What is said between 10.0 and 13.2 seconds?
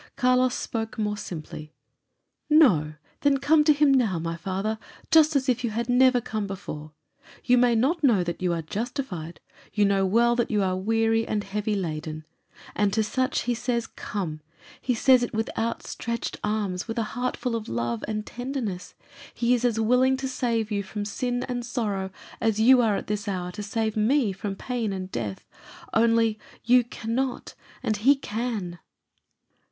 well that you are weary and heavy laden. And to